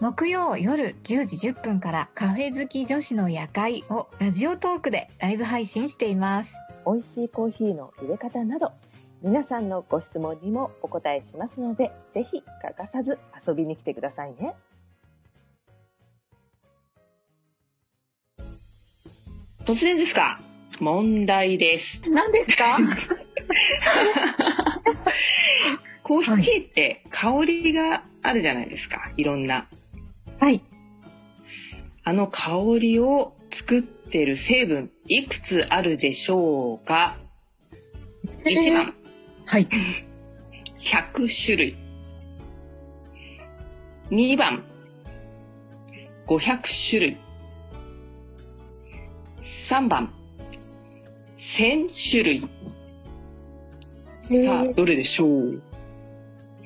[0.00, 6.54] 木曜夜10時10分からカフェ好き女子の夜会をラジオトークでライブ配信しています。
[6.86, 8.72] 美味しいコーヒーの入れ方など
[9.22, 14.54] 皆さんのご質問にもお答えしますのでぜひ欠かさず遊びに来てくださいね。
[19.64, 20.38] 突然ですが、
[20.78, 22.10] 問題です。
[22.10, 22.76] 何ですか？
[26.02, 29.10] コーヒーって香りがあるじゃないですか。
[29.16, 29.66] いろんな。
[30.44, 30.62] はい。
[32.04, 33.32] あの香りを
[33.66, 37.16] 作ってる成分、いくつあるでしょうか
[38.44, 38.94] ?1 番、
[39.46, 39.66] はい。
[39.66, 41.76] 100種類。
[44.10, 44.64] 2番、
[46.26, 46.40] 500
[46.90, 47.16] 種類。
[49.70, 50.12] 3番、
[51.58, 52.40] 1000種類。
[54.46, 55.62] さあ、どれでしょう？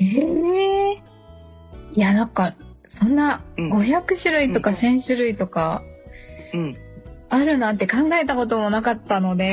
[0.01, 1.03] ええ
[1.93, 2.57] いや、なんか、
[2.99, 3.73] そんなうん。
[3.73, 4.77] 500種類とかうん。
[4.77, 5.83] 1000種類とか
[6.55, 6.75] うん。
[7.31, 9.45] あるなんて考えたこともなかったので、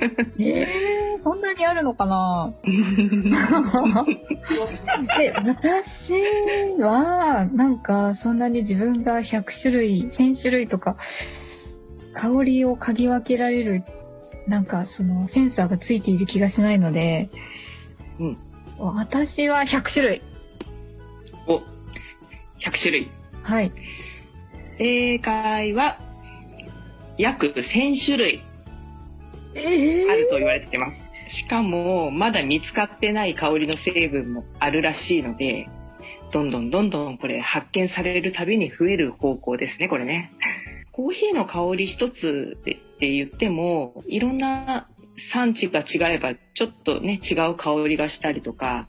[0.40, 2.54] ええそんなにあるのかな？
[5.18, 10.96] で、私は、なんか、そんなに自分が100種類、1000種類とか、
[12.14, 13.84] 香りを嗅ぎ分けられる、
[14.46, 17.28] なんか、その、センサーがついている気がしないので、
[18.18, 18.38] うん。
[18.78, 20.22] 私は100種類。
[21.46, 21.60] お、
[22.64, 23.10] 100種類。
[23.42, 23.72] はい。
[24.78, 25.98] 正解は、
[27.16, 28.44] 約1000種類
[29.54, 31.08] えあると言われてます。
[31.36, 35.68] しかも、まだ見つかってない香りの成分もあるらしいので、
[36.32, 40.32] どんどんどんどんこれ発見されるたびに増える方向ですね、これね。
[40.92, 44.88] コーヒーの香り一つでって言っても、いろんな
[45.32, 48.88] 産地が違えば、ちょっとね、違う香りがしたりとか、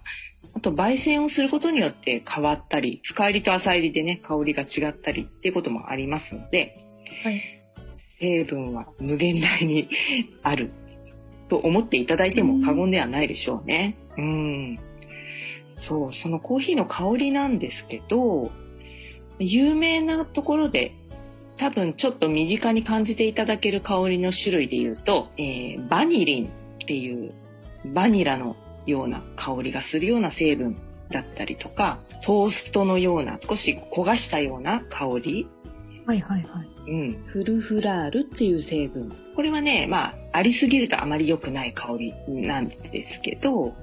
[0.56, 6.76] あと、焙煎をすることによって変わったり、深入りと浅入りでね、香りが違ったりっていうこともありますので、
[7.24, 7.60] はい
[8.20, 9.90] 成分は無限大に
[10.44, 10.72] ある
[11.50, 13.98] と思っていただいても過言ではないでしょうね。
[14.18, 14.80] うん。
[15.88, 18.52] そう、そのコーヒーの香りなんですけど、
[19.40, 20.94] 有名なところで
[21.58, 26.50] 多分ちょっと身近に感じていただける香りの種類で言うと、えーバニリンっ
[26.86, 27.34] ていう
[27.94, 28.56] バニラの
[28.89, 30.75] ような香りがするような成分
[31.09, 35.47] だったりとか、トーストのような少し焦がしたような香り、
[36.05, 36.91] はいはいはい。
[36.91, 39.11] うん、フルフラールっていう成分。
[39.35, 42.75] これはね、まあ、ありすぎるとあまり良くない香りなんで
[43.13, 43.75] すけど、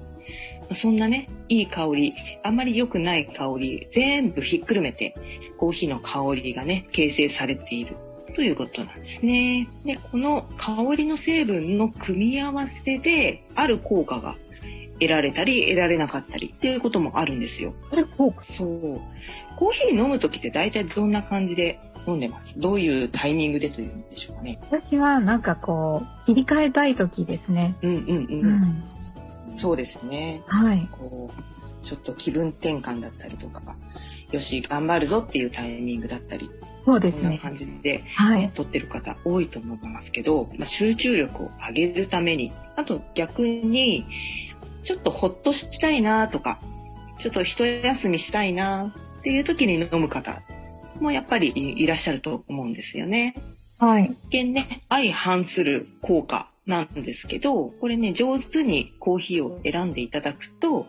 [0.81, 2.13] そんなね、いい香り、
[2.43, 5.15] あまり良くない香り、全部ひっくるめて、
[5.57, 7.95] コーヒーの香りがね、形成されている
[8.35, 9.69] ということなんですね。
[9.85, 14.35] で、この香りの成分の組み合わせで、ある効果が
[14.99, 17.73] 得られたり、得られなかったりっていうこともあるんですよ。
[17.89, 19.01] それ効果そう。
[19.57, 22.59] コーヒー飲むときって大体どんな感じで飲んでます？
[22.59, 24.59] どういうタイミングでというんでしょうかね。
[24.61, 27.75] 私はなんかこう、切り替えたい時ですね。
[27.81, 28.47] うんうんううん。
[28.61, 28.83] ん。
[29.59, 30.41] そうですね。
[30.45, 30.87] はい。
[30.91, 33.61] こう、ちょっと気分転換だったりとか、
[34.31, 36.49] よし、頑張るぞっていうタイミングだったり、
[36.85, 37.39] こんなそうですね。
[37.41, 38.51] 感じで、はい。
[38.53, 44.05] 撮ってる方多いと思いますけど、まあ、集中力を上げるために、あと逆に、
[44.87, 46.59] ちょっとほっとしたいなとか、
[47.21, 50.41] ちょっと一休みしたいなっていう時に飲む方
[50.99, 53.35] もやっぱりいらっしゃると思うんですよね。
[53.79, 54.05] はい。
[54.05, 60.87] 一見ね、相反する効果なんですけど、これね、上手にコーヒーを選んでいただくと、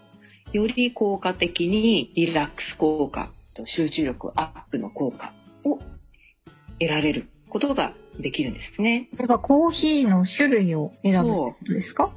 [0.53, 5.33] より効果的にリラックス効果と集中力アップの効果
[5.65, 5.79] を
[6.79, 9.09] 得られることができるんですね。
[9.15, 12.11] それがコーヒーの種類を選ぶってことですか？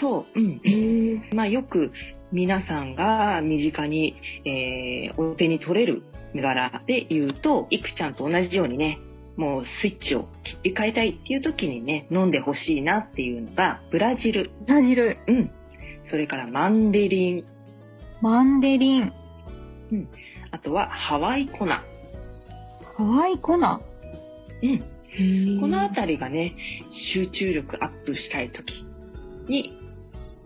[0.00, 1.22] そう、うん。
[1.34, 1.92] まあよく
[2.32, 6.02] 皆さんが身近に、えーお手に取れる
[6.34, 8.98] 銘柄で言うと、いくちゃんと同じようにね、
[9.36, 10.28] もうスイッチを
[10.62, 15.50] 切り替えたいっていう時にね、飲んでほしいなっていうのが、ブラジル、ブラジル、うん。
[16.10, 17.44] それからマンデリン、
[18.20, 19.12] マンデリン、
[20.50, 21.84] あとはハワイコナ。
[22.96, 23.80] ハワイコナ？
[24.62, 25.60] うん。
[25.60, 26.54] このあたりがね、
[27.14, 28.84] 集中力アップしたい時
[29.48, 29.77] に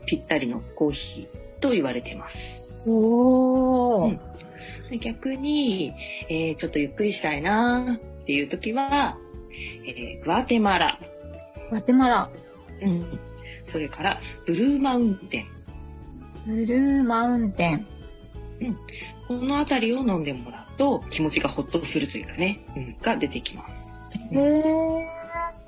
[0.07, 2.37] ぴったりのコーヒーと言われてます。
[2.87, 4.11] おー。
[4.11, 4.21] うん
[4.91, 5.95] で逆に、
[6.29, 9.17] えーちょっとゆっくりしたいなっていう時は、
[9.87, 10.99] えーグアテマラ、
[11.71, 12.31] グアテマラ、
[12.83, 13.19] うん、
[13.69, 15.47] それからブルーマウンテン、
[16.47, 17.87] ブルーマウンテン。
[19.27, 23.75] このあたりを飲んでもらうと気持ちがほっとするというかね、うん、が出てきます。
[24.31, 25.12] へー。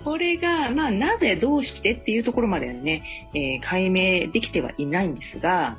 [0.04, 3.02] これが、まあ、なぜどうしてっていうところまではね、
[3.34, 5.78] えー解明できてはいないんですが、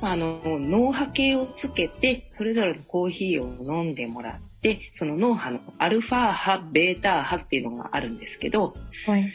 [0.00, 8.74] まああの、脳波計をつけて、それぞれのコーヒーを飲んでもらって、その脳波のアルファ波、ベータ波っていうのがあるんですけど、
[9.06, 9.32] はい。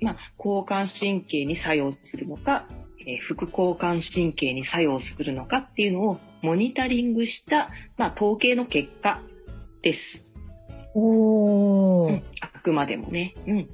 [0.00, 2.66] まあ、交感神経に作用するのか、
[3.06, 9.20] えー副交感神経に作用するのかっていうのをモニタリングした、まあ、統計の結果
[9.82, 9.98] です。
[10.94, 12.10] おー。
[12.10, 13.34] うんあくまでもね。
[13.46, 13.68] うん。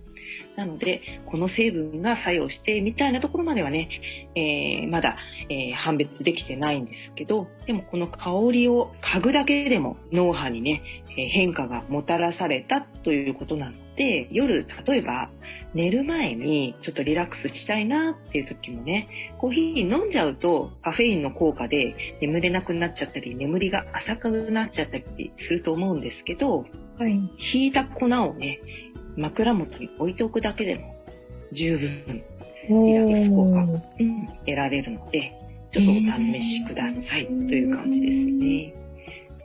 [0.59, 3.89] なので、この成分が作用してみたいなところまではね、
[4.35, 5.17] えーまだ、
[5.49, 15.31] えー判別できてないんですけど、でもこの香りを嗅ぐだけでも脳波にね、えー変化がもたらされたということなので、夜、例えば
[15.75, 19.07] 寝る前にちょっとリラックスしたいなっていう時もね、
[19.39, 26.65] コーヒー飲んじゃうとカフェインの効果で眠れなくなっちゃったり、眠りが浅くなっちゃったりすると思うんですけど、
[26.99, 27.13] はい。
[27.55, 28.59] 引いた粉をね、
[29.19, 30.95] 枕元に置いておくだけでも
[31.53, 32.23] 十分、
[32.69, 33.67] リラックス効果
[34.47, 35.33] 得られるので、
[35.73, 38.75] ちょっとお試しくださいという感じですね。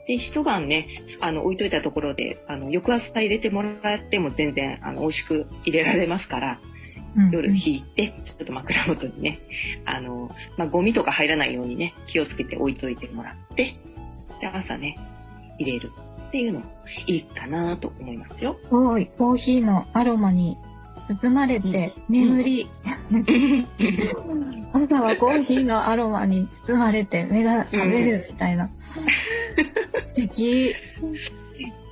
[0.06, 0.86] で、一晩ね、
[1.20, 6.74] あの、置いといたところで、あの、翌朝入れてもらっても全然、あの、美味しく入れられますから、うん
[7.30, 9.38] 夜引いて、ちょっと枕元にね、
[9.84, 13.76] あの、まあ、ゴミとか入らないようにね、気をつけて置いといてもらって、
[14.40, 14.98] で、朝ね、
[15.60, 15.92] 入れる
[16.34, 16.66] っていうのも
[17.06, 18.58] いいかなと思いますよ。
[18.64, 19.06] すごい。
[19.06, 20.58] コーヒーのアロマに
[21.22, 22.68] 包まれて眠り、
[24.72, 28.66] 朝はコーヒーのアロマに包まれて目が覚めるみたいな。
[28.66, 28.72] 素
[30.16, 30.74] 敵。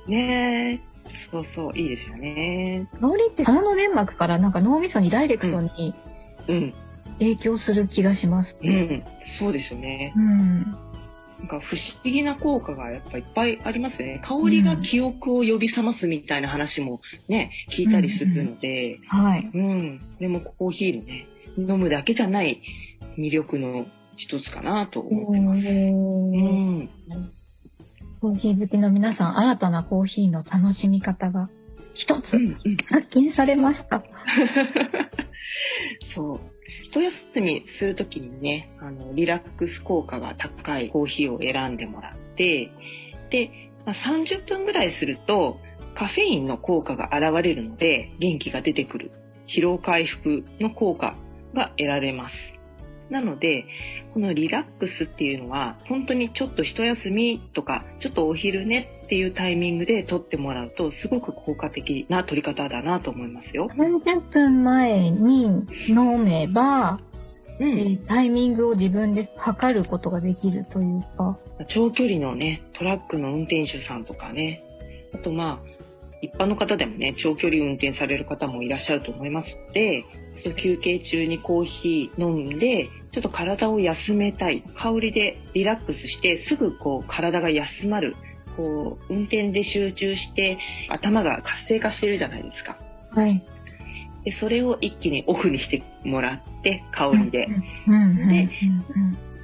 [0.09, 0.79] ねえ。
[1.31, 2.85] そうそう、いいですよね。
[2.99, 5.95] 香りって鼻の粘膜からなんか脳みそにダイレクトに
[6.49, 6.73] うん。
[7.19, 8.57] 影響する気がします。
[8.61, 9.03] うん。
[9.39, 10.11] そうですよね。
[10.17, 10.92] うん。
[11.43, 14.21] なんか不思議な効果がやっぱいっぱいありますね。
[14.23, 19.51] 香りが記憶を呼び覚ますみたいな話もね、聞いたりするので、はい。
[19.53, 20.17] うん。
[20.19, 22.61] でもコーヒーのね、飲むだけじゃない
[23.17, 23.85] 魅力の
[24.15, 25.59] 一つかなと思ってます。
[25.59, 26.89] うん。
[28.21, 31.49] コーヒー好きの皆さん、新たなコーヒーの楽しみ方が
[31.93, 32.77] 一つうんうん。
[32.89, 34.01] 発見されました。
[36.15, 36.52] そう。
[36.93, 42.69] 一休みするときにね、あの、リラックス効果が高いコーヒーを選んでもらって、
[43.31, 45.57] で、まあ、30分ぐらいすると、
[45.95, 49.11] カフェインの効果が現れるので、元気が出てくる。
[49.47, 51.15] 疲労回復の効果
[51.53, 52.35] が得られます。
[53.09, 53.65] なので、
[54.13, 63.69] このリラックスっていうのは、本当にちょっと一休みとか、ちょっとお昼寝っていうタイミングで取ってもらうと、すごく効果的な取り方だなと思いますよ。
[63.75, 65.43] 30分前に
[65.89, 66.99] 飲めば、
[67.59, 71.37] うえータイミングを自分で測ることができるというか。
[71.69, 74.63] 長距離のね、トラックの運転手さんとかね、
[75.13, 75.73] あとまあ、
[76.21, 80.05] 一般の方でもね、長距離運転される方もいらっしゃると思いますので、
[80.61, 84.63] 休憩中にコーヒー飲んで、ちょっと体を休めたい。
[84.75, 88.15] 香りでリラックスして、すぐこう体が休まる。
[88.57, 90.57] こう、運転で集中して、
[90.89, 92.77] 頭が活性化してるじゃないですか。
[93.11, 93.43] はい。
[94.25, 97.47] で、それを一気にオフにしてもらって、香りで。
[97.47, 98.49] で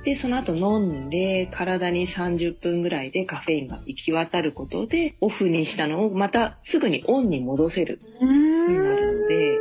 [0.06, 9.58] で、その後飲んで、体に30分ぐらいでカフェインが行き渡ることで、オフにしたのをまたすぐにオンに戻せるになるので、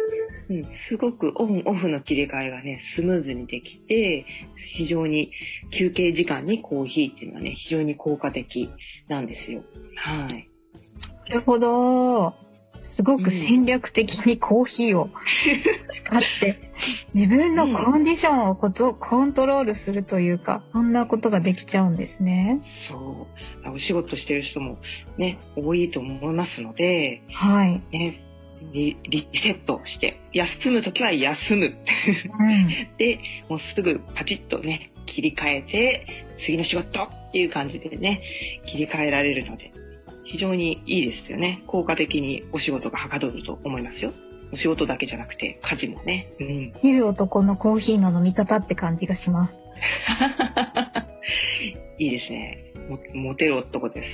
[0.51, 4.25] うん、すごくオンオフの切り替えがね、スムーズにできて、
[4.77, 5.31] 非常に
[5.79, 8.71] 休憩時間にコーヒーっていうのはね、非常に効果的
[9.09, 9.63] なんですよ。
[9.97, 10.49] はい。
[11.29, 12.35] なるほど。
[12.97, 16.59] すごく戦略的にコーヒーを使って、
[17.15, 22.61] 自分のコンディションをことコントロールするというか、そんなことができちゃうんですね。
[22.89, 23.29] そ
[23.67, 23.71] う。
[23.71, 24.79] お仕事してる人も
[25.17, 27.83] ね、多いと思いますので、はい。
[27.93, 28.21] ね、
[28.73, 31.67] リリセットして、休むときは休む。
[31.67, 31.75] うん。
[32.99, 36.07] で、もうすぐパチッとね、切り替えて、
[36.45, 38.23] 次の仕事っていう感じでね、
[38.67, 39.73] 切り替えられるので、
[40.25, 41.63] 非常にいいですよね。
[41.67, 44.13] 効果的にお仕事がはかどると思いますよ。
[44.53, 46.29] お仕事だけじゃなくて、家事もね。
[46.41, 46.73] うん。
[46.83, 49.59] いる男のコーヒーの飲み方って感じがします。
[51.99, 52.59] いいですね。
[52.89, 54.09] もモテる男です。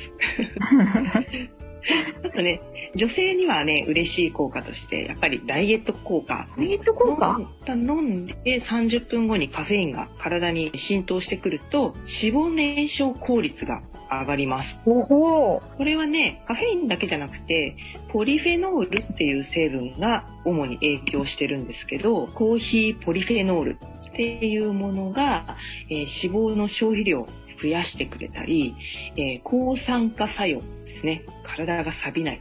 [2.24, 2.60] あとね、
[2.96, 6.46] 女性にはね、嬉しい効果として、やっぱりダイエット効果。
[6.56, 7.40] ダイエット効果？
[7.68, 14.68] 飲ん飲んで30分後にカフェインが体に浸透してくると、脂肪燃焼効率が上がります。
[14.86, 15.60] おお。
[15.76, 17.76] これはね、カフェインだけじゃなくて、
[18.12, 23.78] ポリフェノールっていう成分が主に影響してるんですけど、コーヒーポリフェノール
[24.12, 25.56] っていうものが、
[25.90, 27.26] えー脂肪の消費量を
[27.60, 28.74] 増やしてくれたり、
[29.16, 31.22] えー抗酸化作用ですね。
[31.42, 32.40] 体が錆びない、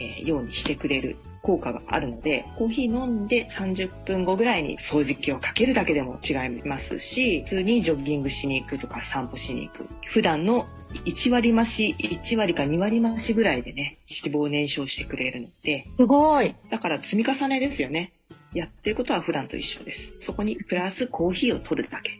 [0.00, 9.86] えーようにしてくれる効果があるので、コーヒー飲んで30分後ぐらいに掃除機をかけるだけでも違いますし、普通にジョギングしに行くとか散歩しに行く。
[10.12, 10.66] 普段の
[11.06, 16.54] 1割増し、1割か2割増しぐらいでね、脂肪を燃焼してくれるので、すごい。
[16.70, 18.12] だから積み重ねですよね。
[18.54, 20.26] やってることは普段と一緒です。
[20.26, 22.10] そこにプラスコーヒーを取るだけ。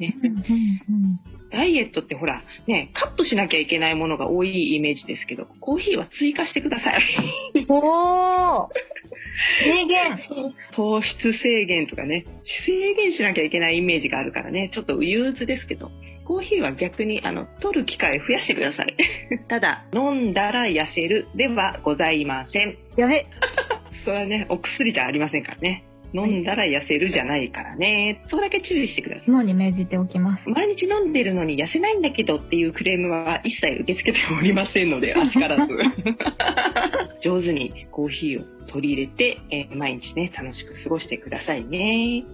[0.00, 0.16] ね。
[1.52, 7.02] ダイエットってほら、ね、カットしなきゃいけないものが多いイメージですけど、コーヒーは追加してください。
[7.68, 8.68] おー
[9.62, 10.18] 制限
[10.74, 12.24] 糖質制限とかね、
[12.66, 15.90] 制限しなきゃいけないイメージがあるからね、ちょっと憂鬱ですけど、
[16.24, 18.94] コーヒーは逆に、あの、取る機会増やしてください。
[19.48, 22.76] ただ、飲んだら痩せるではございません。
[22.96, 23.26] やべ。
[24.04, 25.82] それはね、お薬じゃありませんからね。
[26.12, 28.24] 飲んだら痩せるじゃないからね。
[28.28, 29.24] そこだけ注意してください。
[29.26, 30.48] 肝に銘じておきます。
[30.48, 35.72] 毎日飲んでるのに痩せないんだけどっていうクレームは一切受け付けておりませんので、 あしからず。
[37.22, 42.24] 上手にコーヒーを取り入れて、えー毎日ね、楽しく過ごしてくださいね。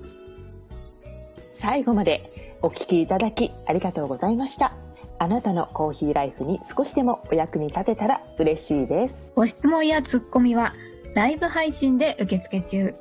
[1.53, 2.31] 最後まで
[2.63, 4.73] お聞きいただきありがとうございました。
[5.19, 9.33] あなたのコーヒーライフに少しでもお役に立てたら嬉しいです。
[9.35, 10.75] ご質問やツッコミは
[11.15, 12.95] ライブ配信で受付中。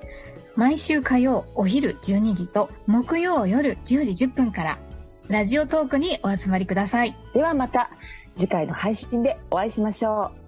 [0.56, 4.80] 毎週火曜お昼12時と木曜夜10時10分から
[5.28, 7.16] ラジオトークにお集まりください。
[7.34, 7.90] ではまた
[8.38, 10.45] 次回の配信でお会いしましょう。